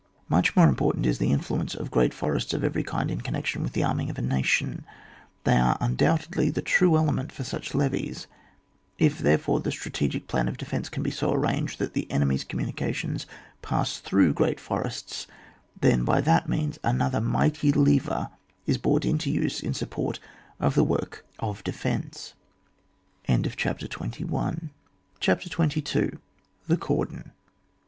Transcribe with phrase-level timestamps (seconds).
[0.27, 3.61] Much more important is the influence of great forests of every kind in connec tion
[3.61, 4.83] with the arming of a nation;
[5.43, 8.25] they are undoubtedly the true element for such levies;
[8.97, 13.27] if, therefore, the strategic plan of defence can be so arranged that the enemy's communications
[13.61, 15.27] pass through great forests,
[15.81, 18.31] then, by that means, another mighty lever
[18.65, 20.19] is brought into use in sup port
[20.59, 22.33] of the work of defence.
[23.55, 24.21] CHAPTER XXII.
[26.67, 27.31] THE CORDON.